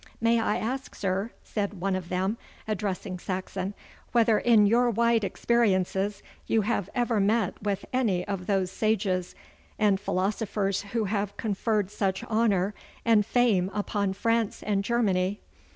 'May 0.19 0.39
I 0.39 0.57
ask, 0.57 0.95
sir,' 0.95 1.29
said 1.43 1.75
one 1.79 1.95
of 1.95 2.09
them, 2.09 2.39
addressing 2.67 3.19
Saxon, 3.19 3.75
'whether 4.13 4.39
in 4.39 4.65
your 4.65 4.89
wide 4.89 5.23
experiences 5.23 6.23
you 6.47 6.61
have 6.63 6.89
ever 6.95 7.19
met 7.19 7.61
with 7.61 7.85
any 7.93 8.27
of 8.27 8.47
those 8.47 8.71
sages 8.71 9.35
and 9.77 9.99
philosophers 9.99 10.81
who 10.81 11.03
have 11.03 11.37
conferred 11.37 11.91
such 11.91 12.23
honour 12.23 12.73
and 13.05 13.27
fame 13.27 13.69
upon 13.75 14.13
France 14.13 14.63
and 14.63 14.83
Germany? 14.83 15.39